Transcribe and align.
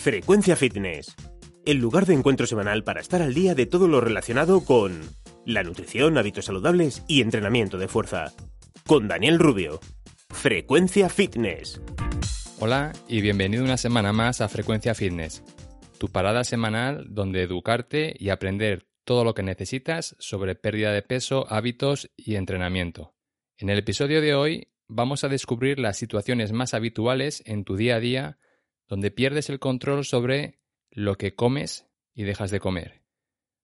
Frecuencia 0.00 0.56
Fitness. 0.56 1.14
El 1.66 1.76
lugar 1.76 2.06
de 2.06 2.14
encuentro 2.14 2.46
semanal 2.46 2.84
para 2.84 3.02
estar 3.02 3.20
al 3.20 3.34
día 3.34 3.54
de 3.54 3.66
todo 3.66 3.86
lo 3.86 4.00
relacionado 4.00 4.64
con 4.64 4.98
la 5.44 5.62
nutrición, 5.62 6.16
hábitos 6.16 6.46
saludables 6.46 7.04
y 7.06 7.20
entrenamiento 7.20 7.76
de 7.76 7.86
fuerza. 7.86 8.32
Con 8.86 9.08
Daniel 9.08 9.38
Rubio. 9.38 9.78
Frecuencia 10.30 11.10
Fitness. 11.10 11.82
Hola 12.60 12.94
y 13.08 13.20
bienvenido 13.20 13.62
una 13.62 13.76
semana 13.76 14.14
más 14.14 14.40
a 14.40 14.48
Frecuencia 14.48 14.94
Fitness, 14.94 15.44
tu 15.98 16.08
parada 16.08 16.44
semanal 16.44 17.04
donde 17.10 17.42
educarte 17.42 18.16
y 18.18 18.30
aprender 18.30 18.86
todo 19.04 19.22
lo 19.22 19.34
que 19.34 19.42
necesitas 19.42 20.16
sobre 20.18 20.54
pérdida 20.54 20.92
de 20.92 21.02
peso, 21.02 21.44
hábitos 21.50 22.10
y 22.16 22.36
entrenamiento. 22.36 23.12
En 23.58 23.68
el 23.68 23.78
episodio 23.78 24.22
de 24.22 24.34
hoy 24.34 24.72
vamos 24.88 25.24
a 25.24 25.28
descubrir 25.28 25.78
las 25.78 25.98
situaciones 25.98 26.52
más 26.52 26.72
habituales 26.72 27.42
en 27.44 27.64
tu 27.64 27.76
día 27.76 27.96
a 27.96 28.00
día 28.00 28.38
donde 28.90 29.12
pierdes 29.12 29.48
el 29.48 29.60
control 29.60 30.04
sobre 30.04 30.58
lo 30.90 31.14
que 31.14 31.36
comes 31.36 31.86
y 32.12 32.24
dejas 32.24 32.50
de 32.50 32.58
comer, 32.58 33.04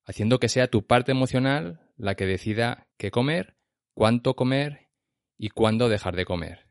haciendo 0.05 0.39
que 0.39 0.49
sea 0.49 0.69
tu 0.69 0.87
parte 0.87 1.11
emocional 1.11 1.81
la 1.97 2.15
que 2.15 2.27
decida 2.27 2.87
qué 2.97 3.11
comer, 3.11 3.57
cuánto 3.93 4.37
comer 4.37 4.89
y 5.37 5.49
cuándo 5.49 5.89
dejar 5.89 6.15
de 6.15 6.25
comer. 6.25 6.69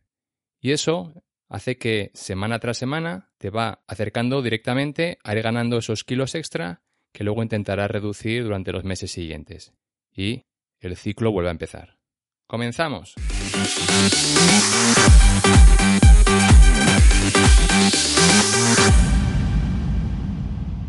Y 0.62 0.72
eso 0.72 1.26
hace 1.50 1.78
que 1.78 2.12
semana 2.14 2.60
tras 2.60 2.78
semana 2.78 3.30
te 3.38 3.50
va 3.50 3.84
acercando 3.88 4.42
directamente 4.42 5.20
a 5.26 5.36
ir 5.36 5.44
ganando 5.44 5.78
esos 5.78 6.06
kilos 6.06 6.34
extra 6.34 6.82
que 7.12 7.26
luego 7.26 7.44
intentarás 7.44 7.92
reducir 7.92 8.44
durante 8.44 8.72
los 8.72 8.86
meses 8.86 9.12
siguientes. 9.12 9.74
Y 10.14 10.46
el 10.80 10.96
ciclo 10.96 11.32
vuelve 11.32 11.50
a 11.50 11.52
empezar. 11.52 11.98
¡Comenzamos! 12.48 13.16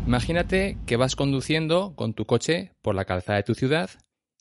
Imagínate 0.05 0.77
que 0.85 0.97
vas 0.97 1.15
conduciendo 1.15 1.93
con 1.95 2.13
tu 2.13 2.25
coche 2.25 2.71
por 2.81 2.95
la 2.95 3.05
calzada 3.05 3.37
de 3.37 3.43
tu 3.43 3.55
ciudad 3.55 3.89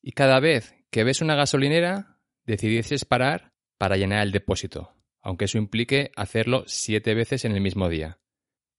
y 0.00 0.12
cada 0.12 0.40
vez 0.40 0.74
que 0.90 1.04
ves 1.04 1.20
una 1.20 1.34
gasolinera 1.34 2.18
decidieses 2.44 3.04
parar 3.04 3.52
para 3.76 3.96
llenar 3.96 4.22
el 4.22 4.32
depósito 4.32 4.96
aunque 5.26 5.46
eso 5.46 5.58
implique 5.58 6.12
hacerlo 6.14 6.62
siete 6.68 7.12
veces 7.12 7.44
en 7.44 7.50
el 7.50 7.60
mismo 7.60 7.88
día. 7.88 8.20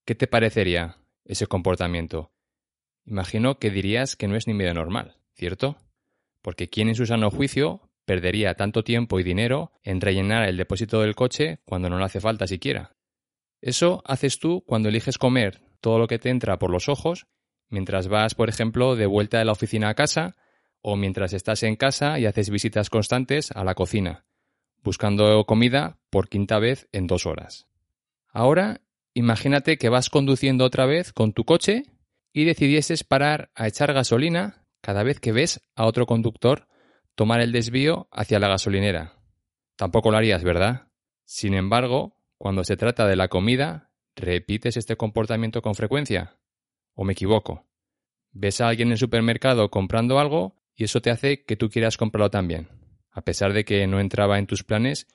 ¿Qué 0.06 0.16
te 0.16 0.28
parecería 0.28 0.95
ese 1.26 1.45
comportamiento? 1.45 2.32
Imagino 3.06 3.60
que 3.60 3.70
dirías 3.70 4.16
que 4.16 4.30
no 4.30 4.38
es 4.38 4.48
ni 4.48 4.54
medio 4.54 4.73
normal, 4.73 5.18
¿cierto? 5.34 5.76
Porque 6.42 6.70
¿quién 6.70 6.88
en 6.88 6.95
su 6.95 7.06
sano 7.06 7.32
juicio 7.32 7.86
perdería 8.08 8.55
tanto 8.55 8.83
tiempo 8.83 9.19
y 9.19 9.23
dinero 9.23 9.73
en 9.83 10.02
rellenar 10.02 10.47
el 10.47 10.58
depósito 10.58 11.02
del 11.02 11.13
coche 11.13 11.59
cuando 11.66 11.89
no 11.89 12.00
le 12.00 12.05
hace 12.05 12.22
falta 12.22 12.47
siquiera? 12.47 12.95
Eso 13.61 14.02
haces 14.05 14.39
tú 14.39 14.64
cuando 14.66 14.89
eliges 14.89 15.17
comer 15.17 15.61
todo 15.81 15.99
lo 15.99 16.08
que 16.08 16.17
te 16.17 16.30
entra 16.30 16.58
por 16.58 16.72
los 16.72 16.89
ojos 16.89 17.27
mientras 17.69 18.08
vas, 18.08 18.33
por 18.33 18.47
ejemplo, 18.47 18.95
de 18.95 19.05
vuelta 19.05 19.39
de 19.39 19.45
la 19.45 19.52
oficina 19.52 19.89
a 19.89 19.94
casa 19.94 20.36
o 20.82 20.95
mientras 20.95 21.33
estás 21.33 21.64
en 21.64 21.76
casa 21.76 22.17
y 22.17 22.26
haces 22.26 22.49
visitas 22.49 22.89
constantes 22.89 23.52
a 23.52 23.65
la 23.65 23.76
cocina 23.76 24.23
buscando 24.87 25.43
comida 25.45 25.98
por 26.09 26.30
quinta 26.30 26.59
vez 26.59 26.87
en 26.93 27.08
dos 27.08 27.26
horas. 27.26 27.67
Ahora, 28.30 28.80
imagínate 29.14 29.77
que 29.77 29.89
vas 29.89 30.09
conduciendo 30.09 30.64
otra 30.64 30.86
vez 30.86 31.11
con 31.11 31.33
tu 31.33 31.43
coche 31.43 31.83
y 32.32 32.45
decidieses 32.45 33.03
parar 33.03 33.49
a 33.53 33.67
echar 33.67 33.92
gasolina 33.92 34.64
cada 34.80 35.03
vez 35.03 35.20
que 35.20 35.33
ves 35.33 35.59
a 35.76 35.86
otro 35.86 36.05
conductor 36.05 36.67
tomar 37.17 37.42
el 37.42 37.52
desvío 37.52 38.08
hacia 38.14 38.39
la 38.39 38.48
gasolinera. 38.48 39.20
Tampoco 39.76 40.10
lo 40.10 40.17
harías, 40.17 40.45
¿verdad? 40.45 40.88
Sin 41.26 41.54
embargo, 41.54 42.16
cuando 42.38 42.64
se 42.64 42.78
trata 42.78 43.05
de 43.05 43.17
la 43.17 43.28
comida, 43.28 43.92
¿repites 44.16 44.78
este 44.78 44.95
comportamiento 44.95 45.61
con 45.61 45.76
frecuencia? 45.76 46.38
¿O 46.94 47.04
me 47.04 47.11
equivoco? 47.11 47.67
Ves 48.32 48.61
a 48.61 48.70
alguien 48.70 48.88
en 48.88 48.94
el 48.94 48.98
supermercado 48.98 49.70
comprando 49.70 50.17
algo 50.17 50.56
y 50.76 50.86
eso 50.86 51.02
te 51.02 51.11
hace 51.11 51.44
que 51.44 51.58
tú 51.58 51.70
quieras 51.70 51.98
comprarlo 51.98 52.30
también 52.30 52.70
a 53.17 53.22
pesar 53.22 53.52
de 53.52 53.66
que 53.66 53.88
no 53.88 54.00
entraba 54.00 54.38
en 54.38 54.45
tus 54.45 54.64
planes 54.64 55.08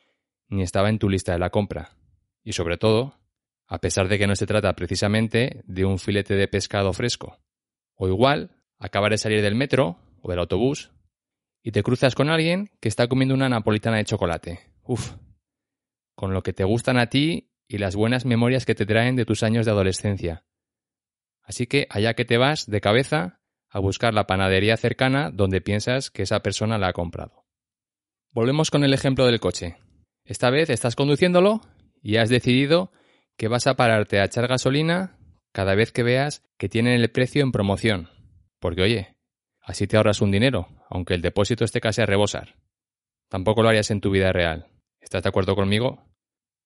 ni 0.49 0.63
estaba 0.63 0.89
en 0.89 0.99
tu 0.99 1.09
lista 1.09 1.35
de 1.35 1.39
la 1.39 1.51
compra. 1.51 1.97
Y 2.43 2.53
sobre 2.53 2.77
todo, 2.77 3.21
a 3.69 3.79
pesar 3.79 4.09
de 4.09 4.19
que 4.19 4.27
no 4.27 4.35
se 4.35 4.45
trata 4.45 4.75
precisamente 4.75 5.63
de 5.67 5.85
un 5.85 6.01
filete 6.01 6.35
de 6.35 6.49
pescado 6.49 6.93
fresco. 6.93 7.39
O 7.95 8.09
igual, 8.09 8.51
acabas 8.81 9.11
de 9.11 9.19
salir 9.19 9.41
del 9.41 9.55
metro 9.55 9.99
o 10.21 10.29
del 10.29 10.41
autobús 10.41 10.91
y 11.63 11.71
te 11.73 11.83
cruzas 11.83 12.15
con 12.15 12.29
alguien 12.29 12.71
que 12.81 12.89
está 12.89 13.07
comiendo 13.07 13.35
una 13.35 13.49
napolitana 13.49 13.99
de 13.99 14.05
chocolate. 14.05 14.61
Uf. 14.85 15.15
Con 16.15 16.35
lo 16.35 16.43
que 16.43 16.53
te 16.53 16.65
gustan 16.65 16.99
a 16.99 17.07
ti 17.07 17.51
y 17.69 17.79
las 17.79 17.97
buenas 17.97 18.25
memorias 18.25 18.67
que 18.67 18.75
te 18.75 18.87
traen 18.87 19.17
de 19.17 19.25
tus 19.25 19.43
años 19.43 19.65
de 19.65 19.73
adolescencia. 19.73 20.45
Así 21.43 21.67
que 21.67 21.87
allá 21.91 22.15
que 22.15 22.25
te 22.25 22.37
vas 22.37 22.67
de 22.67 22.81
cabeza 22.81 23.41
a 23.69 23.79
buscar 23.79 24.13
la 24.13 24.27
panadería 24.27 24.77
cercana 24.77 25.31
donde 25.31 25.61
piensas 25.61 26.11
que 26.11 26.23
esa 26.23 26.41
persona 26.41 26.79
la 26.79 26.89
ha 26.89 26.93
comprado. 26.93 27.47
Volvemos 28.31 28.71
con 28.71 28.85
el 28.85 28.93
ejemplo 28.95 29.27
del 29.27 29.41
coche. 29.41 29.77
Esta 30.25 30.51
vez 30.51 30.71
estás 30.71 30.97
conduciéndolo 30.97 31.61
y 32.03 32.17
has 32.17 32.29
decidido 32.29 32.93
que 33.37 33.49
vas 33.49 33.67
a 33.67 33.75
pararte 33.75 34.21
a 34.21 34.25
echar 34.25 34.47
gasolina 34.47 35.19
cada 35.53 35.75
vez 35.75 35.93
que 35.93 36.03
veas 36.03 36.43
que 36.59 36.69
tienen 36.69 37.01
el 37.01 37.11
precio 37.11 37.43
en 37.43 37.53
promoción. 37.53 38.09
Porque 38.59 38.83
oye, 38.83 39.17
así 39.61 39.87
te 39.87 39.97
ahorras 39.97 40.21
un 40.21 40.31
dinero, 40.31 40.69
aunque 40.93 41.15
el 41.15 41.23
depósito 41.23 41.65
esté 41.65 41.81
casi 41.81 42.03
a 42.03 42.07
rebosar. 42.07 42.57
Tampoco 43.31 43.63
lo 43.63 43.71
harías 43.71 43.91
en 43.91 44.03
tu 44.03 44.11
vida 44.11 44.31
real. 44.31 44.67
¿Estás 45.01 45.23
de 45.23 45.31
acuerdo 45.31 45.57
conmigo? 45.57 46.05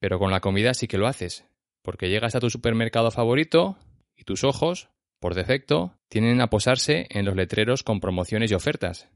Pero 0.00 0.18
con 0.18 0.32
la 0.32 0.40
comida 0.40 0.74
sí 0.74 0.88
que 0.88 0.98
lo 0.98 1.06
haces, 1.06 1.46
porque 1.82 2.08
llegas 2.08 2.34
a 2.34 2.40
tu 2.40 2.50
supermercado 2.50 3.12
favorito 3.12 3.78
y 4.16 4.24
tus 4.24 4.42
ojos, 4.42 4.88
por 5.20 5.34
defecto, 5.34 5.96
tienen 6.08 6.40
a 6.40 6.50
posarse 6.50 7.06
en 7.10 7.24
los 7.24 7.36
letreros 7.36 7.84
con 7.84 8.00
promociones 8.00 8.50
y 8.50 8.54
ofertas, 8.54 9.08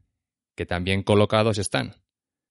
que 0.56 0.64
también 0.64 1.02
colocados 1.02 1.58
están. 1.58 1.96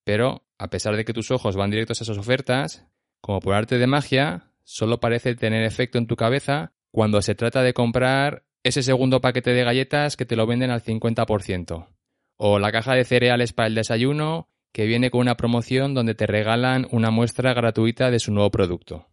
Pero, 0.04 0.44
a 0.58 0.70
pesar 0.70 0.98
de 0.98 1.06
que 1.06 1.14
tus 1.14 1.32
ojos 1.32 1.56
van 1.56 1.72
directos 1.72 2.02
a 2.02 2.04
esas 2.04 2.18
ofertas, 2.18 2.86
como 3.22 3.40
por 3.40 3.54
arte 3.54 3.78
de 3.78 3.88
magia, 3.88 4.52
solo 4.66 5.00
parece 5.00 5.34
tener 5.36 5.64
efecto 5.64 5.98
en 5.98 6.08
tu 6.08 6.18
cabeza 6.18 6.74
cuando 6.92 7.22
se 7.22 7.36
trata 7.36 7.64
de 7.64 7.74
comprar 7.74 8.44
ese 8.64 8.84
segundo 8.84 9.22
paquete 9.22 9.52
de 9.52 9.64
galletas 9.64 10.18
que 10.18 10.26
te 10.26 10.36
lo 10.36 10.46
venden 10.46 10.72
al 10.72 10.84
50%. 10.84 11.88
O 12.42 12.58
la 12.58 12.72
caja 12.72 12.94
de 12.94 13.04
cereales 13.04 13.52
para 13.52 13.68
el 13.68 13.76
desayuno 13.76 14.48
que 14.72 14.86
viene 14.86 15.12
con 15.12 15.20
una 15.20 15.36
promoción 15.36 15.94
donde 15.94 16.16
te 16.16 16.26
regalan 16.26 16.88
una 16.92 17.12
muestra 17.12 17.54
gratuita 17.54 18.12
de 18.12 18.20
su 18.20 18.32
nuevo 18.32 18.50
producto. 18.50 19.10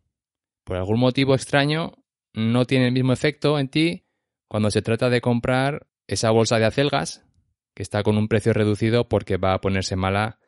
Por 0.63 0.77
algún 0.77 1.01
motivo 1.01 1.35
extraño, 1.35 1.95
no 2.35 2.67
tiene 2.67 2.87
el 2.87 2.93
mismo 2.93 3.13
efecto 3.13 3.59
en 3.59 3.69
ti 3.69 4.05
cuando 4.47 4.71
se 4.71 4.81
trata 4.81 5.11
de 5.11 5.21
comprar 5.21 5.89
esa 6.07 6.31
bolsa 6.31 6.61
de 6.61 6.67
acelgas 6.67 7.27
que 7.75 7.83
está 7.83 8.05
con 8.05 8.17
un 8.17 8.29
precio 8.29 8.53
reducido 8.53 9.09
porque 9.09 9.39
va 9.39 9.55
a 9.55 9.61
ponerse 9.61 9.97
mala 9.97 10.39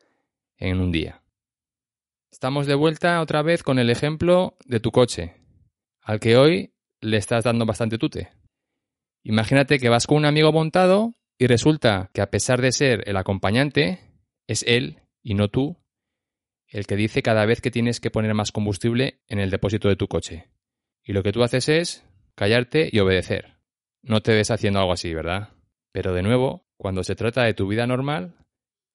en 0.57 0.79
un 0.79 0.91
día. 0.93 1.21
Estamos 2.31 2.65
de 2.65 2.75
vuelta 2.75 3.19
otra 3.19 3.41
vez 3.41 3.61
con 3.61 3.77
el 3.77 3.89
ejemplo 3.89 4.55
de 4.65 4.79
tu 4.79 4.91
coche, 4.91 5.35
al 6.01 6.21
que 6.21 6.37
hoy 6.37 6.73
le 7.01 7.17
estás 7.17 7.43
dando 7.43 7.65
bastante 7.65 7.97
tute. 7.97 8.29
Imagínate 9.23 9.79
que 9.79 9.89
vas 9.89 10.07
con 10.07 10.17
un 10.19 10.25
amigo 10.25 10.53
montado 10.53 11.15
y 11.39 11.47
resulta 11.47 12.11
que 12.13 12.21
a 12.21 12.29
pesar 12.29 12.61
de 12.61 12.73
ser 12.73 13.07
el 13.07 13.15
acompañante, 13.15 13.99
es 14.45 14.63
él 14.67 14.99
y 15.23 15.35
no 15.35 15.47
tú 15.47 15.77
el 16.67 16.85
que 16.85 16.97
dice 16.97 17.23
cada 17.23 17.45
vez 17.45 17.61
que 17.61 17.71
tienes 17.71 17.99
que 17.99 18.11
poner 18.11 18.33
más 18.35 18.51
combustible 18.51 19.21
en 19.27 19.39
el 19.39 19.49
depósito 19.49 19.87
de 19.87 19.95
tu 19.95 20.07
coche. 20.07 20.49
Y 21.01 21.13
lo 21.13 21.23
que 21.23 21.31
tú 21.31 21.41
haces 21.41 21.69
es 21.69 22.05
callarte 22.35 22.89
y 22.91 22.99
obedecer. 22.99 23.57
No 24.03 24.21
te 24.21 24.33
ves 24.33 24.51
haciendo 24.51 24.79
algo 24.79 24.91
así, 24.91 25.13
¿verdad? 25.13 25.49
Pero 25.91 26.13
de 26.13 26.21
nuevo, 26.21 26.67
cuando 26.77 27.03
se 27.03 27.15
trata 27.15 27.43
de 27.43 27.53
tu 27.53 27.67
vida 27.67 27.87
normal, 27.87 28.35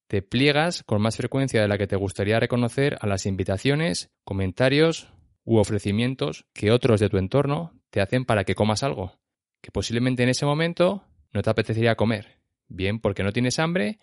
te 0.06 0.22
pliegas 0.22 0.84
con 0.84 1.00
más 1.00 1.16
frecuencia 1.16 1.62
de 1.62 1.68
la 1.68 1.78
que 1.78 1.86
te 1.86 1.96
gustaría 1.96 2.38
reconocer 2.38 2.98
a 3.00 3.06
las 3.06 3.26
invitaciones, 3.26 4.12
comentarios 4.22 5.08
u 5.44 5.56
ofrecimientos 5.56 6.44
que 6.52 6.70
otros 6.70 7.00
de 7.00 7.08
tu 7.08 7.16
entorno 7.16 7.80
te 7.90 8.02
hacen 8.02 8.26
para 8.26 8.44
que 8.44 8.54
comas 8.54 8.82
algo, 8.82 9.18
que 9.62 9.72
posiblemente 9.72 10.22
en 10.22 10.28
ese 10.28 10.46
momento 10.46 11.04
no 11.34 11.42
te 11.42 11.50
apetecería 11.50 11.96
comer, 11.96 12.38
bien 12.68 13.00
porque 13.00 13.22
no 13.22 13.32
tienes 13.32 13.58
hambre, 13.58 13.98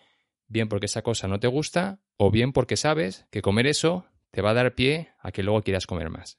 bien 0.46 0.68
porque 0.68 0.86
esa 0.86 1.02
cosa 1.02 1.26
no 1.26 1.40
te 1.40 1.48
gusta, 1.48 1.98
o 2.18 2.30
bien 2.30 2.52
porque 2.52 2.76
sabes 2.76 3.26
que 3.30 3.42
comer 3.42 3.66
eso 3.66 4.06
te 4.30 4.42
va 4.42 4.50
a 4.50 4.54
dar 4.54 4.74
pie 4.74 5.10
a 5.18 5.32
que 5.32 5.42
luego 5.42 5.62
quieras 5.62 5.86
comer 5.86 6.10
más. 6.10 6.38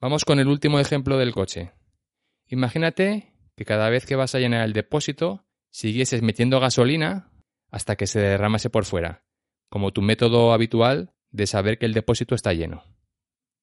Vamos 0.00 0.24
con 0.24 0.38
el 0.38 0.48
último 0.48 0.78
ejemplo 0.78 1.16
del 1.16 1.32
coche. 1.32 1.72
Imagínate 2.46 3.32
que 3.56 3.64
cada 3.64 3.88
vez 3.88 4.04
que 4.04 4.16
vas 4.16 4.34
a 4.34 4.38
llenar 4.38 4.64
el 4.64 4.72
depósito 4.72 5.44
siguieses 5.70 6.22
metiendo 6.22 6.60
gasolina 6.60 7.32
hasta 7.70 7.96
que 7.96 8.06
se 8.06 8.20
derramase 8.20 8.68
por 8.68 8.84
fuera, 8.84 9.24
como 9.70 9.92
tu 9.92 10.02
método 10.02 10.52
habitual 10.52 11.14
de 11.30 11.46
saber 11.46 11.78
que 11.78 11.86
el 11.86 11.94
depósito 11.94 12.34
está 12.34 12.52
lleno. 12.52 12.84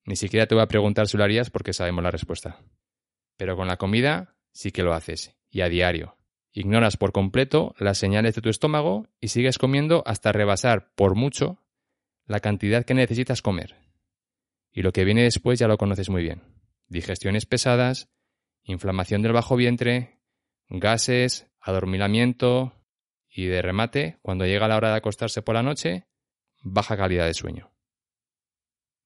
Ni 0.05 0.15
siquiera 0.15 0.47
te 0.47 0.55
voy 0.55 0.63
a 0.63 0.67
preguntar 0.67 1.07
si 1.07 1.17
lo 1.17 1.23
harías 1.23 1.51
porque 1.51 1.73
sabemos 1.73 2.03
la 2.03 2.09
respuesta. 2.09 2.63
Pero 3.37 3.55
con 3.55 3.67
la 3.67 3.77
comida 3.77 4.35
sí 4.51 4.71
que 4.71 4.81
lo 4.81 4.93
haces, 4.93 5.35
y 5.49 5.61
a 5.61 5.69
diario. 5.69 6.17
Ignoras 6.51 6.97
por 6.97 7.11
completo 7.11 7.75
las 7.77 7.97
señales 7.97 8.35
de 8.35 8.41
tu 8.41 8.49
estómago 8.49 9.07
y 9.19 9.29
sigues 9.29 9.57
comiendo 9.57 10.03
hasta 10.05 10.31
rebasar 10.31 10.93
por 10.95 11.15
mucho 11.15 11.63
la 12.25 12.39
cantidad 12.39 12.85
que 12.85 12.93
necesitas 12.93 13.41
comer. 13.41 13.75
Y 14.71 14.81
lo 14.81 14.91
que 14.91 15.05
viene 15.05 15.23
después 15.23 15.59
ya 15.59 15.67
lo 15.67 15.77
conoces 15.77 16.09
muy 16.09 16.23
bien. 16.23 16.43
Digestiones 16.87 17.45
pesadas, 17.45 18.09
inflamación 18.63 19.21
del 19.21 19.33
bajo 19.33 19.55
vientre, 19.55 20.19
gases, 20.69 21.47
adormilamiento 21.59 22.73
y 23.29 23.45
de 23.45 23.61
remate, 23.61 24.17
cuando 24.21 24.45
llega 24.45 24.67
la 24.67 24.77
hora 24.77 24.89
de 24.89 24.97
acostarse 24.97 25.41
por 25.41 25.55
la 25.55 25.63
noche, 25.63 26.07
baja 26.61 26.97
calidad 26.97 27.25
de 27.25 27.33
sueño. 27.33 27.71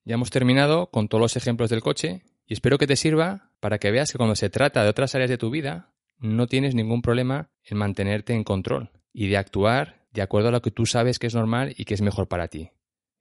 Ya 0.06 0.16
hemos 0.16 0.30
terminado 0.30 0.90
con 0.92 1.08
todos 1.08 1.22
los 1.22 1.38
ejemplos 1.38 1.70
del 1.70 1.82
coche 1.82 2.24
y 2.46 2.54
espero 2.54 2.78
que 2.78 2.88
te 2.88 2.96
sirva 2.96 3.52
para 3.60 3.80
que 3.80 3.92
veas 3.92 4.12
que 4.12 4.18
cuando 4.18 4.36
se 4.36 4.50
trata 4.50 4.84
de 4.84 4.90
otras 4.90 5.16
áreas 5.16 5.30
de 5.30 5.38
tu 5.38 5.50
vida, 5.50 5.93
no 6.18 6.48
tienes 6.48 6.76
ningún 6.76 7.02
problema 7.02 7.52
en 7.64 7.78
mantenerte 7.78 8.34
en 8.34 8.44
control 8.44 8.92
y 9.12 9.28
de 9.28 9.38
actuar 9.38 10.08
de 10.12 10.22
acuerdo 10.22 10.50
a 10.50 10.52
lo 10.52 10.62
que 10.62 10.72
tú 10.72 10.86
sabes 10.86 11.20
que 11.20 11.28
es 11.28 11.36
normal 11.36 11.74
y 11.78 11.86
que 11.86 11.94
es 11.94 12.02
mejor 12.02 12.28
para 12.28 12.48
ti. 12.48 12.72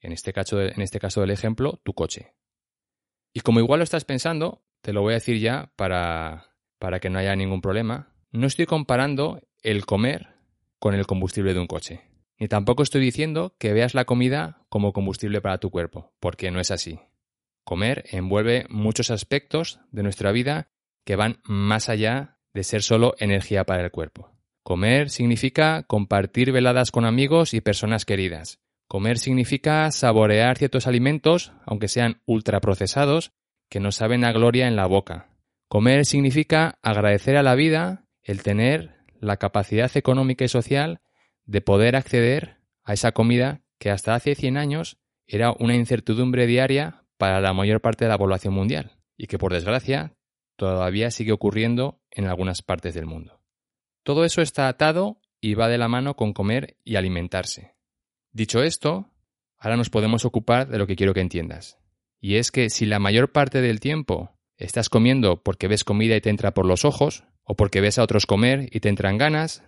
En 0.00 0.12
este 0.12 0.32
caso, 0.32 0.60
en 0.60 0.80
este 0.80 0.98
caso 0.98 1.20
del 1.20 1.30
ejemplo, 1.30 1.80
tu 1.84 1.94
coche. 1.94 2.34
Y 3.32 3.40
como 3.40 3.60
igual 3.60 3.78
lo 3.78 3.84
estás 3.84 4.04
pensando, 4.04 4.64
te 4.82 4.92
lo 4.92 5.00
voy 5.00 5.12
a 5.12 5.14
decir 5.14 5.38
ya 5.38 5.72
para, 5.76 6.56
para 6.78 7.00
que 7.00 7.08
no 7.08 7.18
haya 7.18 7.34
ningún 7.34 7.60
problema. 7.60 8.14
No 8.30 8.46
estoy 8.46 8.66
comparando 8.66 9.40
el 9.62 9.86
comer 9.86 10.34
con 10.78 10.94
el 10.94 11.06
combustible 11.06 11.54
de 11.54 11.60
un 11.60 11.66
coche. 11.66 12.02
Ni 12.38 12.48
tampoco 12.48 12.82
estoy 12.82 13.00
diciendo 13.00 13.54
que 13.58 13.72
veas 13.72 13.94
la 13.94 14.04
comida 14.04 14.66
como 14.68 14.92
combustible 14.92 15.40
para 15.40 15.58
tu 15.58 15.70
cuerpo, 15.70 16.12
porque 16.18 16.50
no 16.50 16.60
es 16.60 16.70
así. 16.70 16.98
Comer 17.64 18.04
envuelve 18.10 18.66
muchos 18.68 19.10
aspectos 19.10 19.78
de 19.92 20.02
nuestra 20.02 20.32
vida 20.32 20.72
que 21.04 21.14
van 21.16 21.40
más 21.44 21.88
allá 21.88 22.31
de 22.54 22.64
ser 22.64 22.82
solo 22.82 23.14
energía 23.19 23.64
para 23.64 23.84
el 23.84 23.90
cuerpo. 23.90 24.31
Comer 24.62 25.10
significa 25.10 25.82
compartir 25.84 26.52
veladas 26.52 26.90
con 26.90 27.04
amigos 27.04 27.54
y 27.54 27.60
personas 27.60 28.04
queridas. 28.04 28.60
Comer 28.87 29.19
significa 29.19 29.90
saborear 29.90 30.58
ciertos 30.58 30.87
alimentos, 30.87 31.52
aunque 31.66 31.88
sean 31.88 32.20
ultraprocesados, 32.26 33.32
que 33.69 33.81
nos 33.81 33.96
saben 33.96 34.25
a 34.25 34.32
gloria 34.32 34.69
en 34.69 34.76
la 34.76 34.87
boca. 34.87 35.28
Comer 35.69 36.04
significa 36.04 36.78
agradecer 36.82 37.37
a 37.37 37.43
la 37.43 37.54
vida 37.54 38.04
el 38.22 38.43
tener 38.43 38.98
la 39.19 39.38
capacidad 39.38 39.90
económica 39.96 40.44
y 40.44 40.48
social 40.48 41.00
de 41.46 41.60
poder 41.60 41.96
acceder 41.96 42.58
a 42.84 42.93
esa 42.93 43.12
comida 43.12 43.62
que 43.78 43.90
hasta 43.90 44.14
hace 44.14 44.34
100 44.34 44.58
años 44.58 44.98
era 45.26 45.55
una 45.58 45.75
incertidumbre 45.75 46.46
diaria 46.46 47.05
para 47.16 47.40
la 47.40 47.52
mayor 47.52 47.81
parte 47.81 48.05
de 48.05 48.10
la 48.10 48.19
población 48.19 48.55
mundial 48.55 48.93
y 49.16 49.26
que 49.26 49.38
por 49.38 49.52
desgracia 49.52 50.14
todavía 50.56 51.10
sigue 51.10 51.32
ocurriendo 51.32 52.00
en 52.10 52.26
algunas 52.26 52.62
partes 52.62 52.94
del 52.94 53.06
mundo. 53.06 53.40
Todo 54.02 54.25
eso 54.25 54.43
está 54.43 54.69
atado 54.69 55.20
y 55.40 55.54
va 55.54 55.69
de 55.69 55.78
la 55.78 55.88
mano 55.88 56.16
con 56.16 56.32
comer 56.32 56.76
y 56.84 56.96
alimentarse. 56.96 57.75
Dicho 58.32 58.62
esto, 58.62 59.10
ahora 59.58 59.76
nos 59.76 59.90
podemos 59.90 60.25
ocupar 60.25 60.69
de 60.69 60.78
lo 60.78 60.87
que 60.87 60.96
quiero 60.96 61.14
que 61.14 61.20
entiendas. 61.20 61.78
Y 62.20 62.37
es 62.37 62.50
que 62.50 62.70
si 62.70 62.87
la 62.87 62.99
mayor 62.99 63.32
parte 63.32 63.60
del 63.60 63.81
tiempo 63.81 64.38
estás 64.56 64.88
comiendo 64.88 65.43
porque 65.43 65.69
ves 65.69 65.84
comida 65.84 66.16
y 66.16 66.20
te 66.20 66.31
entra 66.31 66.55
por 66.55 66.66
los 66.66 66.84
ojos, 66.84 67.25
o 67.44 67.56
porque 67.56 67.81
ves 67.81 67.98
a 67.98 68.05
otros 68.05 68.26
comer 68.26 68.69
y 68.72 68.81
te 68.81 68.88
entran 68.88 69.19
ganas, 69.19 69.64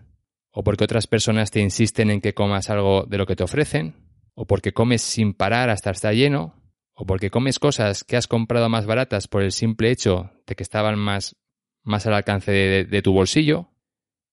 o 0.50 0.62
porque 0.62 0.84
otras 0.84 1.06
personas 1.06 1.50
te 1.50 1.60
insisten 1.60 2.10
en 2.10 2.20
que 2.20 2.34
comas 2.34 2.70
algo 2.70 3.04
de 3.04 3.18
lo 3.18 3.26
que 3.26 3.36
te 3.36 3.42
ofrecen, 3.42 3.96
o 4.34 4.46
porque 4.46 4.72
comes 4.72 5.02
sin 5.02 5.34
parar 5.34 5.70
hasta 5.70 5.90
estar 5.90 6.14
lleno, 6.14 6.54
o 6.94 7.06
porque 7.06 7.30
comes 7.30 7.58
cosas 7.58 8.04
que 8.04 8.16
has 8.16 8.26
comprado 8.26 8.68
más 8.68 8.86
baratas 8.86 9.28
por 9.28 9.42
el 9.42 9.52
simple 9.52 9.90
hecho 9.90 10.30
de 10.46 10.54
que 10.54 10.62
estaban 10.62 10.98
más, 10.98 11.36
más 11.82 12.06
al 12.06 12.14
alcance 12.14 12.52
de, 12.52 12.84
de 12.84 13.02
tu 13.02 13.12
bolsillo, 13.12 13.70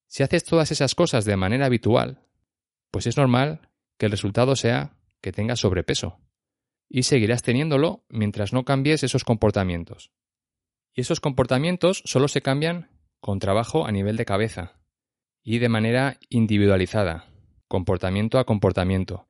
si 0.07 0.23
haces 0.23 0.43
todas 0.43 0.71
esas 0.71 0.95
cosas 0.95 1.25
de 1.25 1.37
manera 1.37 1.65
habitual, 1.65 2.27
pues 2.91 3.07
es 3.07 3.17
normal 3.17 3.69
que 3.97 4.07
el 4.07 4.11
resultado 4.11 4.55
sea 4.55 4.97
que 5.21 5.31
tengas 5.31 5.59
sobrepeso. 5.59 6.19
Y 6.89 7.03
seguirás 7.03 7.41
teniéndolo 7.41 8.05
mientras 8.09 8.51
no 8.51 8.65
cambies 8.65 9.03
esos 9.03 9.23
comportamientos. 9.23 10.11
Y 10.93 11.01
esos 11.01 11.21
comportamientos 11.21 12.01
solo 12.05 12.27
se 12.27 12.41
cambian 12.41 12.89
con 13.21 13.39
trabajo 13.39 13.85
a 13.85 13.91
nivel 13.91 14.17
de 14.17 14.25
cabeza, 14.25 14.81
y 15.43 15.59
de 15.59 15.69
manera 15.69 16.17
individualizada, 16.29 17.31
comportamiento 17.67 18.39
a 18.39 18.45
comportamiento. 18.45 19.29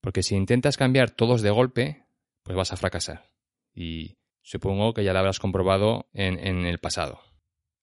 Porque 0.00 0.22
si 0.22 0.36
intentas 0.36 0.76
cambiar 0.76 1.10
todos 1.10 1.42
de 1.42 1.50
golpe, 1.50 2.06
pues 2.50 2.56
vas 2.56 2.72
a 2.72 2.76
fracasar. 2.76 3.30
Y 3.72 4.16
supongo 4.42 4.92
que 4.92 5.04
ya 5.04 5.12
lo 5.12 5.20
habrás 5.20 5.38
comprobado 5.38 6.08
en, 6.12 6.36
en 6.44 6.66
el 6.66 6.80
pasado. 6.80 7.20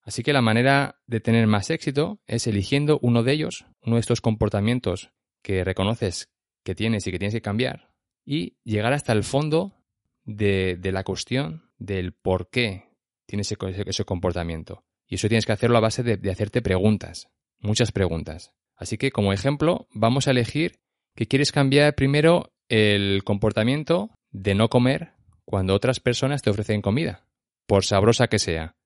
Así 0.02 0.22
que 0.22 0.34
la 0.34 0.42
manera 0.42 1.00
de 1.06 1.20
tener 1.20 1.46
más 1.46 1.70
éxito 1.70 2.20
es 2.26 2.46
eligiendo 2.46 2.98
uno 3.00 3.22
de 3.22 3.32
ellos, 3.32 3.64
uno 3.80 3.96
de 3.96 4.00
estos 4.00 4.20
comportamientos 4.20 5.10
que 5.42 5.64
reconoces 5.64 6.28
que 6.64 6.74
tienes 6.74 7.06
y 7.06 7.12
que 7.12 7.18
tienes 7.18 7.32
que 7.32 7.40
cambiar, 7.40 7.94
y 8.26 8.58
llegar 8.62 8.92
hasta 8.92 9.14
el 9.14 9.24
fondo 9.24 9.72
de, 10.24 10.76
de 10.76 10.92
la 10.92 11.02
cuestión 11.02 11.70
del 11.78 12.12
por 12.12 12.50
qué 12.50 12.90
tienes 13.24 13.50
ese, 13.50 13.84
ese, 13.86 14.04
comportamiento. 14.04 14.84
Y 15.06 15.14
eso 15.14 15.28
tienes 15.28 15.46
que 15.46 15.52
hacerlo 15.52 15.78
a 15.78 15.80
base 15.80 16.02
de, 16.02 16.18
de 16.18 16.30
hacerte 16.30 16.60
preguntas 16.60 17.30
muchas 17.58 17.90
preguntas. 17.90 18.52
Así 18.76 18.98
que 18.98 19.12
como 19.12 19.32
ejemplo 19.32 19.88
vamos 19.92 20.28
a 20.28 20.32
elegir 20.32 20.78
que 21.14 21.26
quieres 21.26 21.52
cambiar 21.52 21.94
primero 21.94 22.52
el 22.68 23.24
comportamiento 23.24 24.10
de 24.30 24.54
no 24.54 24.68
comer 24.68 25.14
cuando 25.44 25.74
otras 25.74 26.00
personas 26.00 26.42
te 26.42 26.50
ofrecen 26.50 26.82
comida, 26.82 27.26
por 27.66 27.84
sabrosa 27.84 28.28
que 28.28 28.38
sea, 28.38 28.76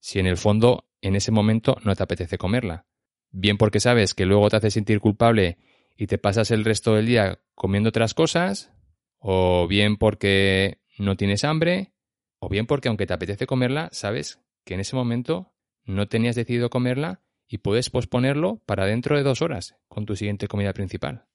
si 0.00 0.18
en 0.18 0.26
el 0.26 0.36
fondo 0.36 0.90
en 1.00 1.16
ese 1.16 1.30
momento 1.30 1.76
no 1.84 1.94
te 1.96 2.02
apetece 2.02 2.38
comerla. 2.38 2.86
Bien 3.30 3.56
porque 3.56 3.80
sabes 3.80 4.14
que 4.14 4.26
luego 4.26 4.48
te 4.50 4.56
hace 4.56 4.70
sentir 4.70 5.00
culpable 5.00 5.58
y 5.96 6.06
te 6.06 6.18
pasas 6.18 6.50
el 6.50 6.64
resto 6.64 6.94
del 6.94 7.06
día 7.06 7.40
comiendo 7.54 7.88
otras 7.88 8.14
cosas, 8.14 8.72
o 9.18 9.66
bien 9.66 9.96
porque 9.96 10.82
no 10.98 11.16
tienes 11.16 11.44
hambre, 11.44 11.94
o 12.38 12.48
bien 12.48 12.66
porque 12.66 12.88
aunque 12.88 13.06
te 13.06 13.14
apetece 13.14 13.46
comerla, 13.46 13.88
sabes 13.92 14.40
que 14.64 14.74
en 14.74 14.80
ese 14.80 14.96
momento 14.96 15.54
no 15.84 16.08
tenías 16.08 16.36
decidido 16.36 16.70
comerla 16.70 17.22
y 17.46 17.58
puedes 17.58 17.90
posponerlo 17.90 18.62
para 18.66 18.86
dentro 18.86 19.16
de 19.16 19.22
dos 19.22 19.42
horas 19.42 19.76
con 19.88 20.06
tu 20.06 20.16
siguiente 20.16 20.48
comida 20.48 20.72
principal, 20.72 21.26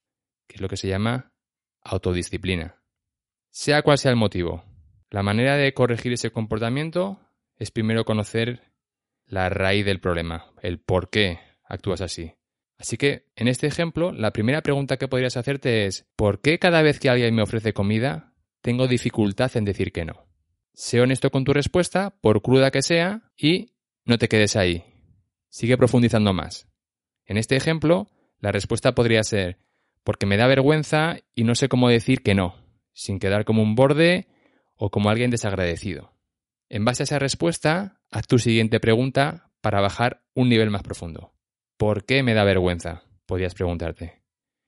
que 0.47 0.55
es 0.55 0.61
lo 0.61 0.69
que 0.69 0.77
se 0.77 0.87
llama 0.87 1.33
autodisciplina. 1.81 2.81
Sea 3.51 3.81
cual 3.81 3.97
sea 3.97 4.11
el 4.11 4.17
motivo, 4.17 4.63
la 5.09 5.23
manera 5.23 5.57
de 5.57 5.73
corregir 5.73 6.13
ese 6.13 6.31
comportamiento 6.31 7.19
es 7.57 7.71
primero 7.71 8.05
conocer 8.05 8.61
la 9.25 9.49
raíz 9.49 9.85
del 9.85 9.99
problema, 9.99 10.51
el 10.61 10.79
por 10.79 11.09
qué 11.09 11.39
actúas 11.63 12.01
así. 12.01 12.33
Así 12.77 12.95
que, 12.95 13.25
en 13.35 13.47
este 13.47 13.67
ejemplo, 13.67 14.11
la 14.11 14.31
primera 14.31 14.61
pregunta 14.61 14.97
que 14.97 15.07
podrías 15.07 15.35
hacerte 15.35 15.85
es 15.85 16.07
¿por 16.15 16.41
qué 16.41 16.59
cada 16.59 16.81
vez 16.81 16.99
que 16.99 17.09
alguien 17.09 17.35
me 17.35 17.41
ofrece 17.41 17.73
comida 17.73 18.33
tengo 18.61 18.87
dificultad 18.87 19.55
en 19.57 19.65
decir 19.65 19.91
que 19.91 20.05
no? 20.05 20.27
Sé 20.73 21.01
honesto 21.01 21.29
con 21.29 21.43
tu 21.43 21.53
respuesta, 21.53 22.15
por 22.21 22.41
cruda 22.41 22.71
que 22.71 22.81
sea, 22.81 23.31
y 23.35 23.73
no 24.05 24.17
te 24.17 24.29
quedes 24.29 24.55
ahí. 24.55 24.85
Sigue 25.49 25.75
profundizando 25.75 26.33
más. 26.33 26.69
En 27.25 27.37
este 27.37 27.57
ejemplo, 27.57 28.07
la 28.39 28.51
respuesta 28.51 28.95
podría 28.95 29.23
ser 29.23 29.57
porque 30.03 30.25
me 30.25 30.37
da 30.37 30.47
vergüenza 30.47 31.17
y 31.35 31.43
no 31.43 31.55
sé 31.55 31.67
cómo 31.67 31.89
decir 31.89 32.23
que 32.23 32.33
no, 32.33 32.55
sin 32.99 33.17
quedar 33.17 33.45
como 33.45 33.63
un 33.63 33.75
borde 33.75 34.27
o 34.75 34.91
como 34.91 35.09
alguien 35.09 35.31
desagradecido. 35.31 36.11
En 36.67 36.83
base 36.83 37.03
a 37.03 37.05
esa 37.05 37.17
respuesta, 37.17 38.01
haz 38.11 38.27
tu 38.27 38.39
siguiente 38.39 38.81
pregunta 38.81 39.51
para 39.61 39.79
bajar 39.79 40.21
un 40.35 40.49
nivel 40.49 40.69
más 40.69 40.83
profundo. 40.83 41.33
¿Por 41.77 42.03
qué 42.03 42.23
me 42.23 42.33
da 42.33 42.43
vergüenza? 42.43 43.03
Podrías 43.25 43.55
preguntarte. 43.55 44.21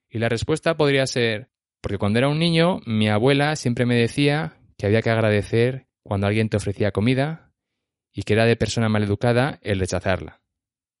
Y 0.08 0.18
la 0.18 0.30
respuesta 0.30 0.78
podría 0.78 1.06
ser, 1.06 1.50
porque 1.82 1.98
cuando 1.98 2.20
era 2.20 2.28
un 2.28 2.38
niño, 2.38 2.80
mi 2.86 3.10
abuela 3.10 3.54
siempre 3.54 3.84
me 3.84 3.96
decía 3.96 4.56
que 4.78 4.86
había 4.86 5.02
que 5.02 5.10
agradecer 5.10 5.88
cuando 6.02 6.26
alguien 6.26 6.48
te 6.48 6.56
ofrecía 6.56 6.90
comida 6.90 7.52
y 8.14 8.22
que 8.22 8.32
era 8.32 8.46
de 8.46 8.56
persona 8.56 8.88
maleducada 8.88 9.58
el 9.60 9.78
rechazarla. 9.78 10.40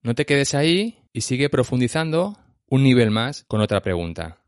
No 0.02 0.14
te 0.14 0.26
quedes 0.26 0.54
ahí 0.54 0.98
y 1.14 1.22
sigue 1.22 1.48
profundizando 1.48 2.36
un 2.66 2.82
nivel 2.82 3.10
más 3.10 3.44
con 3.44 3.62
otra 3.62 3.80
pregunta, 3.80 4.44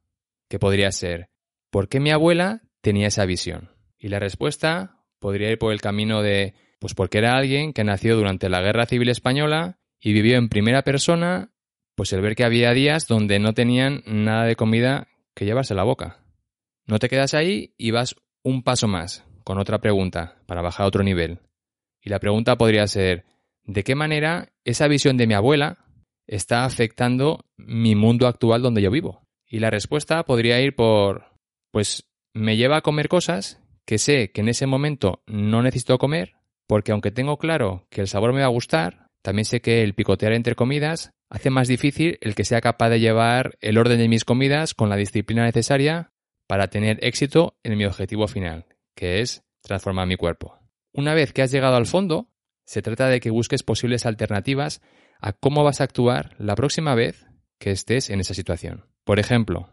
que 0.51 0.59
podría 0.59 0.93
ser, 0.93 1.31
¿por 1.71 1.89
qué 1.89 1.99
mi 1.99 2.11
abuela 2.11 2.61
tenía 2.85 3.09
esa 3.09 3.25
visión? 3.25 3.71
Y 3.99 4.09
la 4.09 4.21
respuesta 4.21 5.01
podría 5.19 5.51
ir 5.51 5.59
por 5.59 5.73
el 5.73 5.81
camino 5.81 6.23
de, 6.23 6.55
pues 6.79 6.95
porque 6.95 7.19
era 7.19 7.37
alguien 7.37 7.73
que 7.73 7.83
nació 7.83 8.15
durante 8.15 8.49
la 8.49 8.61
Guerra 8.61 8.87
Civil 8.87 9.09
Española 9.09 9.81
y 9.99 10.13
vivió 10.13 10.37
en 10.37 10.51
primera 10.51 10.83
persona, 10.83 11.51
pues 11.97 12.13
el 12.13 12.21
ver 12.21 12.37
que 12.37 12.45
había 12.45 12.73
días 12.73 13.09
donde 13.09 13.39
no 13.39 13.55
tenían 13.55 14.03
nada 14.07 14.45
de 14.45 14.55
comida 14.55 15.09
que 15.35 15.47
llevarse 15.47 15.73
a 15.73 15.77
la 15.77 15.83
boca. 15.83 16.21
No 16.87 16.99
te 16.99 17.09
quedas 17.09 17.33
ahí 17.33 17.75
y 17.79 17.91
vas 17.91 18.15
un 18.43 18.63
paso 18.63 18.87
más, 18.87 19.25
con 19.43 19.59
otra 19.59 19.81
pregunta, 19.81 20.37
para 20.47 20.61
bajar 20.61 20.85
a 20.85 20.89
otro 20.89 21.03
nivel. 21.03 21.41
Y 22.03 22.11
la 22.11 22.21
pregunta 22.21 22.59
podría 22.59 22.87
ser, 22.87 23.25
¿de 23.65 23.83
qué 23.83 23.95
manera 23.95 24.53
esa 24.65 24.87
visión 24.89 25.17
de 25.17 25.27
mi 25.27 25.33
abuela 25.33 25.79
está 26.27 26.67
afectando 26.67 27.47
mi 27.57 27.95
mundo 27.95 28.27
actual 28.27 28.61
donde 28.61 28.83
yo 28.83 28.91
vivo? 28.91 29.27
Y 29.47 29.61
la 29.61 29.71
respuesta 29.71 30.23
podría 30.25 30.61
ir 30.61 30.75
por, 30.75 31.25
pues 31.71 32.05
me 32.35 32.57
lleva 32.57 32.79
a 32.79 32.83
comer 32.83 33.09
cosas 33.09 33.61
que 33.87 33.99
sé 33.99 34.33
que 34.33 34.41
en 34.41 34.49
ese 34.49 34.67
momento 34.67 35.23
no 35.27 35.63
necesito 35.63 35.99
comer, 35.99 36.35
porque 36.67 36.93
aunque 36.93 37.11
tengo 37.11 37.39
claro 37.39 37.87
que 37.91 38.01
el 38.01 38.09
sabor 38.09 38.33
me 38.33 38.41
va 38.41 38.47
a 38.47 38.51
gustar, 38.51 39.07
también 39.23 39.45
sé 39.45 39.61
que 39.61 39.83
el 39.83 39.95
picotear 39.95 40.33
entre 40.33 40.55
comidas 40.55 41.13
hace 41.31 41.51
más 41.51 41.69
difícil 41.69 42.19
el 42.21 42.35
que 42.35 42.45
sea 42.45 42.61
capaz 42.61 42.91
de 42.91 43.01
llevar 43.01 43.57
el 43.61 43.79
orden 43.79 43.99
de 43.99 44.09
mis 44.09 44.25
comidas 44.25 44.75
con 44.75 44.89
la 44.89 44.97
disciplina 44.97 45.45
necesaria 45.45 46.11
para 46.47 46.69
tener 46.69 46.99
éxito 47.03 47.57
en 47.63 47.79
mi 47.79 47.85
objetivo 47.85 48.27
final, 48.29 48.67
que 48.95 49.21
es 49.21 49.45
transformar 49.63 50.07
mi 50.07 50.17
cuerpo. 50.17 50.59
Una 50.93 51.15
vez 51.15 51.33
que 51.33 51.43
has 51.43 51.51
llegado 51.51 51.77
al 51.77 51.87
fondo, 51.87 52.29
se 52.65 52.83
trata 52.83 53.09
de 53.09 53.21
que 53.21 53.31
busques 53.31 53.63
posibles 53.63 54.07
alternativas 54.07 54.83
a 55.21 55.33
cómo 55.33 55.65
vas 55.65 55.81
a 55.81 55.85
actuar 55.85 56.35
la 56.39 56.55
próxima 56.55 56.95
vez 56.95 57.27
que 57.59 57.71
estés 57.71 58.11
en 58.11 58.21
esa 58.21 58.35
situación. 58.35 58.87
Por 59.05 59.19
ejemplo, 59.19 59.71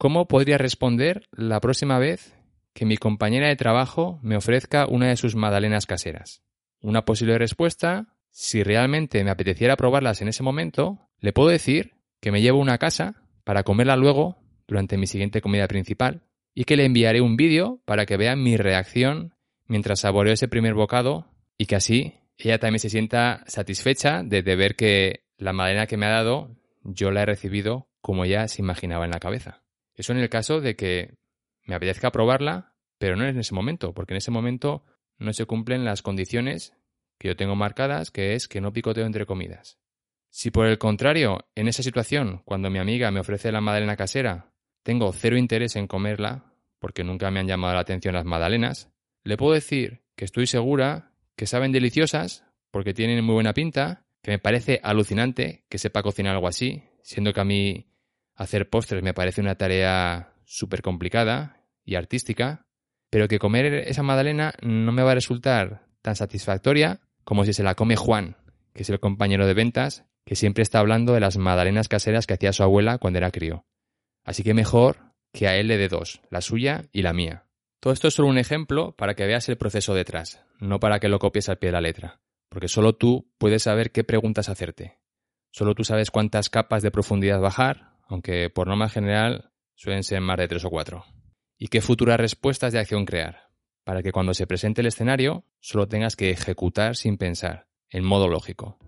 ¿cómo 0.00 0.26
podría 0.28 0.56
responder 0.56 1.28
la 1.30 1.60
próxima 1.60 1.98
vez 1.98 2.34
que 2.72 2.86
mi 2.86 2.96
compañera 2.96 3.48
de 3.48 3.56
trabajo 3.56 4.18
me 4.22 4.34
ofrezca 4.34 4.86
una 4.86 5.08
de 5.08 5.16
sus 5.18 5.36
magdalenas 5.36 5.84
caseras? 5.84 6.42
Una 6.80 7.04
posible 7.04 7.36
respuesta, 7.36 8.06
si 8.30 8.62
realmente 8.62 9.22
me 9.22 9.30
apeteciera 9.30 9.76
probarlas 9.76 10.22
en 10.22 10.28
ese 10.28 10.42
momento, 10.42 11.10
le 11.18 11.34
puedo 11.34 11.50
decir 11.50 11.96
que 12.18 12.32
me 12.32 12.40
llevo 12.40 12.60
una 12.60 12.78
casa 12.78 13.24
para 13.44 13.62
comerla 13.62 13.94
luego 13.96 14.38
durante 14.66 14.96
mi 14.96 15.06
siguiente 15.06 15.42
comida 15.42 15.68
principal 15.68 16.22
y 16.54 16.64
que 16.64 16.78
le 16.78 16.86
enviaré 16.86 17.20
un 17.20 17.36
vídeo 17.36 17.82
para 17.84 18.06
que 18.06 18.16
vea 18.16 18.36
mi 18.36 18.56
reacción 18.56 19.34
mientras 19.66 20.00
saboreo 20.00 20.32
ese 20.32 20.48
primer 20.48 20.72
bocado 20.72 21.26
y 21.58 21.66
que 21.66 21.76
así 21.76 22.14
ella 22.38 22.58
también 22.58 22.80
se 22.80 22.88
sienta 22.88 23.44
satisfecha 23.46 24.22
de, 24.22 24.40
ver 24.40 24.76
que 24.76 25.26
la 25.36 25.52
madera 25.52 25.86
que 25.86 25.98
me 25.98 26.06
ha 26.06 26.10
dado 26.10 26.56
yo 26.84 27.10
la 27.10 27.20
he 27.20 27.26
recibido 27.26 27.90
como 28.00 28.24
ella 28.24 28.48
se 28.48 28.62
imaginaba 28.62 29.04
en 29.04 29.10
la 29.10 29.20
cabeza. 29.20 29.60
Eso 29.94 30.12
en 30.12 30.18
el 30.18 30.28
caso 30.28 30.60
de 30.60 30.76
que 30.76 31.14
me 31.64 31.74
apetezca 31.74 32.12
probarla, 32.12 32.74
pero 32.98 33.16
no 33.16 33.24
en 33.24 33.38
ese 33.38 33.54
momento, 33.54 33.94
porque 33.94 34.14
en 34.14 34.18
ese 34.18 34.30
momento 34.30 34.84
no 35.18 35.32
se 35.32 35.46
cumplen 35.46 35.84
las 35.84 36.02
condiciones 36.02 36.74
que 37.18 37.28
yo 37.28 37.36
tengo 37.36 37.54
marcadas, 37.54 38.10
que 38.10 38.34
es 38.34 38.48
que 38.48 38.60
no 38.60 38.72
picoteo 38.72 39.04
entre 39.04 39.26
comidas. 39.26 39.78
Si 40.30 40.50
por 40.50 40.66
el 40.66 40.78
contrario, 40.78 41.46
en 41.54 41.68
esa 41.68 41.82
situación, 41.82 42.42
cuando 42.44 42.70
mi 42.70 42.78
amiga 42.78 43.10
me 43.10 43.20
ofrece 43.20 43.52
la 43.52 43.60
madalena 43.60 43.96
casera, 43.96 44.52
tengo 44.82 45.12
cero 45.12 45.36
interés 45.36 45.76
en 45.76 45.86
comerla, 45.86 46.54
porque 46.78 47.04
nunca 47.04 47.30
me 47.30 47.40
han 47.40 47.48
llamado 47.48 47.74
la 47.74 47.80
atención 47.80 48.14
las 48.14 48.24
magdalenas, 48.24 48.90
le 49.22 49.36
puedo 49.36 49.52
decir 49.52 50.02
que 50.16 50.24
estoy 50.24 50.46
segura 50.46 51.12
que 51.36 51.46
saben 51.46 51.72
deliciosas, 51.72 52.44
porque 52.70 52.94
tienen 52.94 53.24
muy 53.24 53.34
buena 53.34 53.52
pinta, 53.52 54.04
que 54.22 54.30
me 54.30 54.38
parece 54.38 54.80
alucinante 54.82 55.64
que 55.68 55.78
sepa 55.78 56.02
cocinar 56.02 56.34
algo 56.34 56.48
así, 56.48 56.82
siendo 57.02 57.32
que 57.32 57.40
a 57.40 57.44
mí 57.44 57.89
hacer 58.40 58.70
postres 58.70 59.02
me 59.02 59.12
parece 59.12 59.42
una 59.42 59.56
tarea 59.56 60.32
súper 60.46 60.80
complicada 60.80 61.62
y 61.84 61.96
artística, 61.96 62.64
pero 63.10 63.28
que 63.28 63.38
comer 63.38 63.66
esa 63.86 64.02
magdalena 64.02 64.54
no 64.62 64.92
me 64.92 65.02
va 65.02 65.10
a 65.10 65.14
resultar 65.14 65.82
tan 66.00 66.16
satisfactoria 66.16 67.00
como 67.22 67.44
si 67.44 67.52
se 67.52 67.62
la 67.62 67.74
come 67.74 67.96
Juan, 67.96 68.38
que 68.72 68.82
es 68.82 68.88
el 68.88 68.98
compañero 68.98 69.46
de 69.46 69.52
ventas, 69.52 70.06
que 70.24 70.36
siempre 70.36 70.62
está 70.62 70.78
hablando 70.78 71.12
de 71.12 71.20
las 71.20 71.36
magdalenas 71.36 71.88
caseras 71.88 72.26
que 72.26 72.32
hacía 72.32 72.54
su 72.54 72.62
abuela 72.62 72.96
cuando 72.96 73.18
era 73.18 73.30
crío. 73.30 73.66
Así 74.24 74.42
que 74.42 74.54
mejor 74.54 75.12
que 75.34 75.46
a 75.46 75.56
él 75.56 75.68
le 75.68 75.76
dé 75.76 75.88
dos, 75.88 76.22
la 76.30 76.40
suya 76.40 76.86
y 76.92 77.02
la 77.02 77.12
mía. 77.12 77.44
Todo 77.78 77.92
esto 77.92 78.08
es 78.08 78.14
solo 78.14 78.28
un 78.28 78.38
ejemplo 78.38 78.96
para 78.96 79.14
que 79.14 79.26
veas 79.26 79.50
el 79.50 79.58
proceso 79.58 79.92
detrás, 79.92 80.42
no 80.58 80.80
para 80.80 80.98
que 80.98 81.10
lo 81.10 81.18
copies 81.18 81.50
al 81.50 81.58
pie 81.58 81.68
de 81.68 81.74
la 81.74 81.82
letra, 81.82 82.22
porque 82.48 82.68
solo 82.68 82.94
tú 82.94 83.30
puedes 83.36 83.64
saber 83.64 83.92
qué 83.92 84.02
preguntas 84.02 84.48
hacerte. 84.48 84.98
Solo 85.52 85.74
tú 85.74 85.84
sabes 85.84 86.10
cuántas 86.10 86.48
capas 86.48 86.82
de 86.82 86.90
profundidad 86.90 87.40
bajar, 87.40 87.89
aunque 88.10 88.50
por 88.50 88.66
norma 88.66 88.88
general 88.88 89.52
suelen 89.76 90.02
ser 90.02 90.20
más 90.20 90.36
de 90.36 90.48
tres 90.48 90.64
o 90.64 90.70
cuatro. 90.70 91.04
Y 91.56 91.68
qué 91.68 91.80
futuras 91.80 92.18
respuestas 92.18 92.72
de 92.72 92.80
acción 92.80 93.06
crear, 93.06 93.50
para 93.84 94.02
que 94.02 94.12
cuando 94.12 94.34
se 94.34 94.46
presente 94.46 94.80
el 94.80 94.88
escenario 94.88 95.44
solo 95.60 95.86
tengas 95.86 96.16
que 96.16 96.30
ejecutar 96.30 96.96
sin 96.96 97.16
pensar, 97.16 97.68
en 97.88 98.04
modo 98.04 98.28
lógico. 98.28 98.78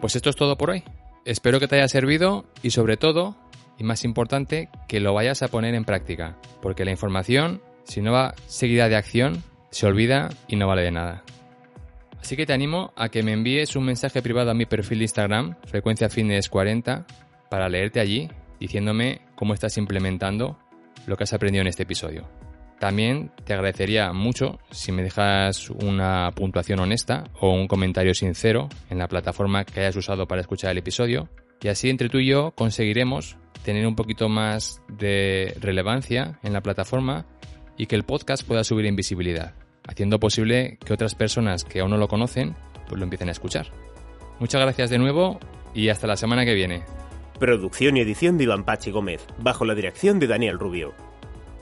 Pues 0.00 0.16
esto 0.16 0.30
es 0.30 0.36
todo 0.36 0.58
por 0.58 0.70
hoy. 0.70 0.82
Espero 1.24 1.60
que 1.60 1.68
te 1.68 1.76
haya 1.76 1.86
servido 1.86 2.46
y 2.62 2.70
sobre 2.70 2.96
todo, 2.96 3.36
y 3.78 3.84
más 3.84 4.04
importante, 4.04 4.68
que 4.88 4.98
lo 4.98 5.14
vayas 5.14 5.42
a 5.42 5.48
poner 5.48 5.76
en 5.76 5.84
práctica, 5.84 6.36
porque 6.60 6.84
la 6.84 6.90
información, 6.90 7.62
si 7.84 8.00
no 8.00 8.10
va 8.10 8.34
seguida 8.48 8.88
de 8.88 8.96
acción, 8.96 9.44
se 9.70 9.86
olvida 9.86 10.30
y 10.48 10.56
no 10.56 10.66
vale 10.66 10.82
de 10.82 10.90
nada. 10.90 11.22
Así 12.22 12.36
que 12.36 12.46
te 12.46 12.52
animo 12.52 12.92
a 12.96 13.08
que 13.08 13.24
me 13.24 13.32
envíes 13.32 13.74
un 13.74 13.84
mensaje 13.84 14.22
privado 14.22 14.52
a 14.52 14.54
mi 14.54 14.64
perfil 14.64 14.98
de 14.98 15.04
Instagram, 15.04 15.56
frecuencia 15.66 16.08
fitness 16.08 16.48
40, 16.48 17.04
para 17.50 17.68
leerte 17.68 17.98
allí 17.98 18.30
diciéndome 18.60 19.22
cómo 19.34 19.54
estás 19.54 19.76
implementando 19.76 20.56
lo 21.08 21.16
que 21.16 21.24
has 21.24 21.32
aprendido 21.32 21.62
en 21.62 21.66
este 21.66 21.82
episodio. 21.82 22.28
También 22.78 23.32
te 23.44 23.54
agradecería 23.54 24.12
mucho 24.12 24.60
si 24.70 24.92
me 24.92 25.02
dejas 25.02 25.68
una 25.68 26.30
puntuación 26.32 26.78
honesta 26.78 27.24
o 27.40 27.52
un 27.52 27.66
comentario 27.66 28.14
sincero 28.14 28.68
en 28.88 28.98
la 28.98 29.08
plataforma 29.08 29.64
que 29.64 29.80
hayas 29.80 29.96
usado 29.96 30.28
para 30.28 30.42
escuchar 30.42 30.70
el 30.70 30.78
episodio. 30.78 31.28
Y 31.60 31.68
así 31.68 31.90
entre 31.90 32.08
tú 32.08 32.18
y 32.18 32.28
yo 32.28 32.52
conseguiremos 32.52 33.36
tener 33.64 33.84
un 33.84 33.96
poquito 33.96 34.28
más 34.28 34.80
de 34.88 35.56
relevancia 35.60 36.38
en 36.44 36.52
la 36.52 36.60
plataforma 36.60 37.26
y 37.76 37.86
que 37.86 37.96
el 37.96 38.04
podcast 38.04 38.46
pueda 38.46 38.62
subir 38.62 38.86
en 38.86 38.94
visibilidad, 38.94 39.54
haciendo 39.86 40.20
posible 40.20 40.78
que 40.84 40.92
otras 40.92 41.14
personas 41.14 41.64
que 41.64 41.80
aún 41.80 41.90
no 41.90 41.96
lo 41.96 42.08
conocen 42.08 42.54
pues 42.88 42.98
lo 42.98 43.04
empiecen 43.04 43.28
a 43.28 43.32
escuchar. 43.32 43.66
Muchas 44.38 44.60
gracias 44.60 44.90
de 44.90 44.98
nuevo 44.98 45.38
y 45.74 45.88
hasta 45.88 46.06
la 46.06 46.16
semana 46.16 46.44
que 46.44 46.54
viene. 46.54 46.82
Producción 47.38 47.96
y 47.96 48.00
edición 48.00 48.38
de 48.38 48.44
Iván 48.44 48.64
Pachi 48.64 48.90
Gómez, 48.90 49.26
bajo 49.38 49.64
la 49.64 49.74
dirección 49.74 50.18
de 50.18 50.26
Daniel 50.26 50.58
Rubio. 50.58 50.94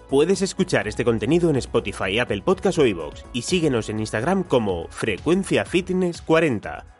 Puedes 0.08 0.42
escuchar 0.42 0.88
este 0.88 1.04
contenido 1.04 1.50
en 1.50 1.56
Spotify, 1.56 2.18
Apple 2.18 2.42
Podcast 2.42 2.78
o 2.78 2.86
iVoox 2.86 3.22
y 3.32 3.42
síguenos 3.42 3.88
en 3.88 4.00
Instagram 4.00 4.42
como 4.42 4.88
Frecuencia 4.88 5.64
Fitness 5.64 6.20
40. 6.20 7.00